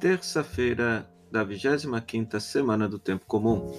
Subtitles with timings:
[0.00, 3.72] Terça-feira da 25ª semana do tempo comum.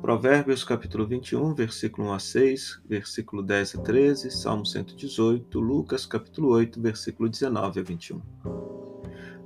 [0.00, 6.48] Provérbios capítulo 21, versículo 1 a 6, versículo 10 a 13, Salmo 118, Lucas capítulo
[6.48, 8.20] 8, versículo 19 a 21.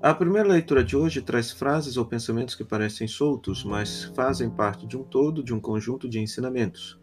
[0.00, 4.86] A primeira leitura de hoje traz frases ou pensamentos que parecem soltos, mas fazem parte
[4.86, 6.98] de um todo, de um conjunto de ensinamentos.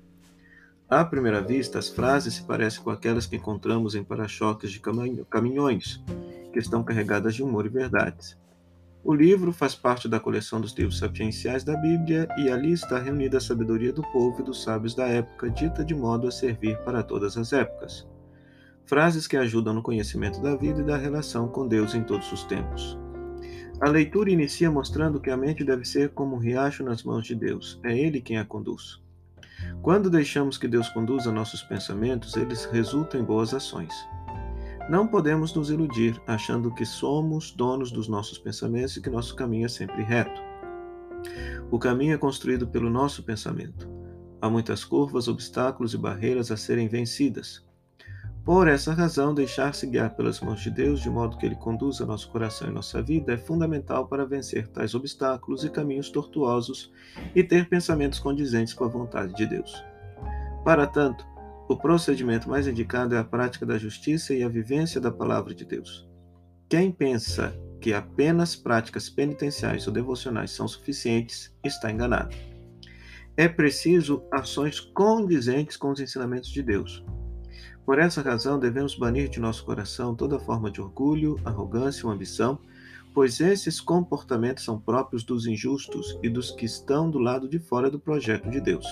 [0.89, 4.81] À primeira vista, as frases se parecem com aquelas que encontramos em para-choques de
[5.29, 6.03] caminhões,
[6.51, 8.35] que estão carregadas de humor e verdades.
[9.07, 13.37] O livro faz parte da coleção dos livros sapienciais da Bíblia e ali está reunida
[13.37, 17.03] a sabedoria do povo e dos sábios da época, dita de modo a servir para
[17.03, 18.07] todas as épocas.
[18.83, 22.45] Frases que ajudam no conhecimento da vida e da relação com Deus em todos os
[22.45, 22.97] tempos.
[23.79, 27.35] A leitura inicia mostrando que a mente deve ser como um riacho nas mãos de
[27.35, 28.99] Deus, é Ele quem a conduz.
[29.83, 33.93] Quando deixamos que Deus conduza nossos pensamentos, eles resultam em boas ações.
[34.87, 39.65] Não podemos nos iludir achando que somos donos dos nossos pensamentos e que nosso caminho
[39.65, 40.39] é sempre reto.
[41.71, 43.89] O caminho é construído pelo nosso pensamento.
[44.39, 47.65] Há muitas curvas, obstáculos e barreiras a serem vencidas.
[48.43, 52.29] Por essa razão, deixar-se guiar pelas mãos de Deus, de modo que Ele conduza nosso
[52.29, 56.93] coração e nossa vida, é fundamental para vencer tais obstáculos e caminhos tortuosos
[57.33, 59.83] e ter pensamentos condizentes com a vontade de Deus.
[60.63, 61.25] Para tanto,
[61.67, 65.65] o procedimento mais indicado é a prática da justiça e a vivência da palavra de
[65.65, 66.07] Deus.
[66.69, 72.35] Quem pensa que apenas práticas penitenciais ou devocionais são suficientes está enganado.
[73.37, 77.03] É preciso ações condizentes com os ensinamentos de Deus.
[77.85, 82.57] Por essa razão, devemos banir de nosso coração toda forma de orgulho, arrogância ou ambição,
[83.13, 87.89] pois esses comportamentos são próprios dos injustos e dos que estão do lado de fora
[87.89, 88.85] do projeto de Deus.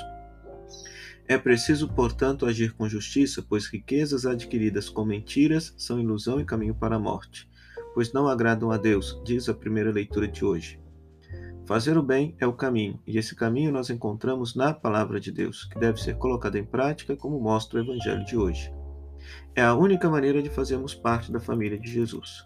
[1.28, 6.76] É preciso, portanto, agir com justiça, pois riquezas adquiridas com mentiras são ilusão e caminho
[6.76, 7.50] para a morte,
[7.94, 10.82] pois não agradam a Deus, diz a primeira leitura de hoje.
[11.66, 15.64] Fazer o bem é o caminho, e esse caminho nós encontramos na palavra de Deus,
[15.64, 18.74] que deve ser colocada em prática, como mostra o evangelho de hoje.
[19.56, 22.44] É a única maneira de fazermos parte da família de Jesus.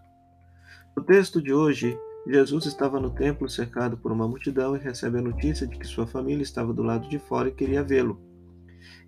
[0.96, 5.22] No texto de hoje, Jesus estava no templo cercado por uma multidão e recebe a
[5.22, 8.22] notícia de que sua família estava do lado de fora e queria vê-lo.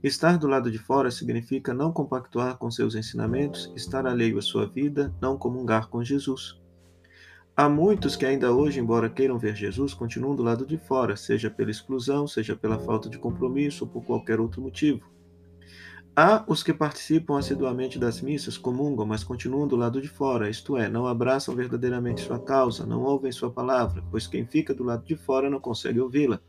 [0.04, 4.66] Estar do lado de fora significa não compactuar com seus ensinamentos, estar alheio à sua
[4.66, 6.60] vida, não comungar com Jesus.
[7.56, 11.50] Há muitos que ainda hoje, embora queiram ver Jesus, continuam do lado de fora, seja
[11.50, 15.02] pela exclusão, seja pela falta de compromisso ou por qualquer outro motivo.
[16.16, 20.78] Há os que participam assiduamente das missas, comungam, mas continuam do lado de fora, isto
[20.78, 25.06] é, não abraçam verdadeiramente sua causa, não ouvem sua palavra, pois quem fica do lado
[25.06, 26.40] de fora não consegue ouvi-la.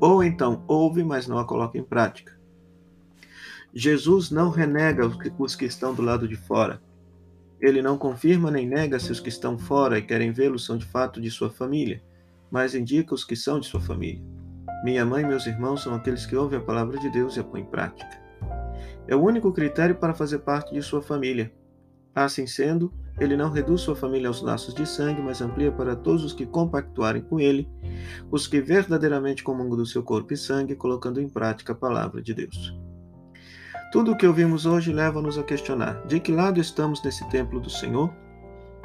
[0.00, 2.39] Ou então ouve, mas não a coloca em prática.
[3.72, 5.06] Jesus não renega
[5.38, 6.82] os que estão do lado de fora.
[7.60, 10.86] Ele não confirma nem nega se os que estão fora e querem vê-lo são de
[10.86, 12.02] fato de sua família,
[12.50, 14.20] mas indica os que são de sua família.
[14.82, 17.44] Minha mãe e meus irmãos são aqueles que ouvem a palavra de Deus e a
[17.44, 18.20] põem em prática.
[19.06, 21.52] É o único critério para fazer parte de sua família.
[22.14, 26.24] Assim sendo, ele não reduz sua família aos laços de sangue, mas amplia para todos
[26.24, 27.68] os que compactuarem com ele,
[28.30, 32.32] os que verdadeiramente comungam do seu corpo e sangue, colocando em prática a palavra de
[32.32, 32.74] Deus.
[33.90, 37.68] Tudo o que ouvimos hoje leva-nos a questionar: de que lado estamos nesse templo do
[37.68, 38.08] Senhor?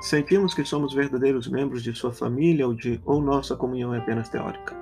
[0.02, 4.30] Sentimos que somos verdadeiros membros de sua família ou, de, ou nossa comunhão é apenas
[4.30, 4.76] teórica?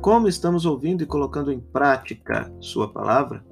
[0.00, 3.44] Como estamos ouvindo e colocando em prática sua palavra?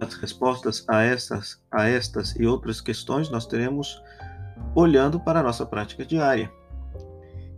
[0.00, 4.02] As respostas a estas, a estas e outras questões nós teremos
[4.74, 6.52] olhando para a nossa prática diária.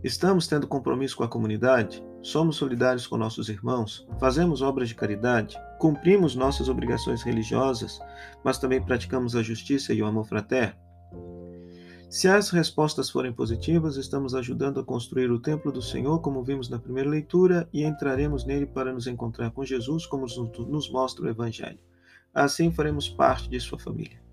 [0.03, 2.03] Estamos tendo compromisso com a comunidade?
[2.21, 4.07] Somos solidários com nossos irmãos?
[4.19, 5.55] Fazemos obras de caridade?
[5.79, 7.99] Cumprimos nossas obrigações religiosas,
[8.43, 10.75] mas também praticamos a justiça e o amor fraterno?
[12.09, 16.69] Se as respostas forem positivas, estamos ajudando a construir o templo do Senhor, como vimos
[16.69, 21.29] na primeira leitura, e entraremos nele para nos encontrar com Jesus, como nos mostra o
[21.29, 21.79] Evangelho.
[22.33, 24.26] Assim faremos parte de sua família.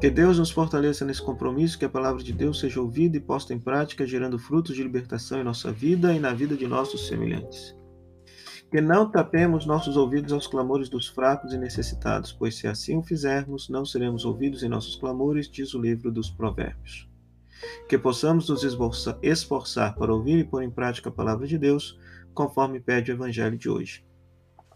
[0.00, 3.52] Que Deus nos fortaleça nesse compromisso, que a palavra de Deus seja ouvida e posta
[3.52, 7.76] em prática, gerando frutos de libertação em nossa vida e na vida de nossos semelhantes.
[8.70, 13.02] Que não tapemos nossos ouvidos aos clamores dos fracos e necessitados, pois se assim o
[13.02, 17.08] fizermos, não seremos ouvidos em nossos clamores, diz o livro dos Provérbios.
[17.88, 18.62] Que possamos nos
[19.22, 21.98] esforçar para ouvir e pôr em prática a palavra de Deus,
[22.32, 24.04] conforme pede o Evangelho de hoje.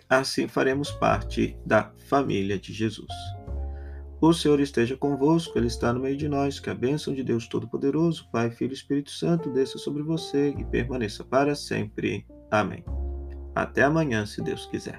[0.08, 3.08] Assim faremos parte da família de Jesus.
[4.26, 6.58] O Senhor esteja convosco, Ele está no meio de nós.
[6.58, 10.64] Que a bênção de Deus Todo-Poderoso, Pai, Filho e Espírito Santo, desça sobre você e
[10.64, 12.26] permaneça para sempre.
[12.50, 12.82] Amém.
[13.54, 14.98] Até amanhã, se Deus quiser.